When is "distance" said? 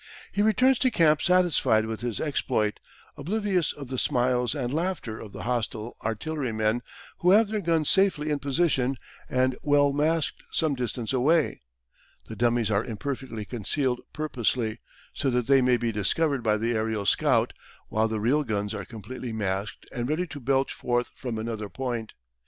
10.73-11.13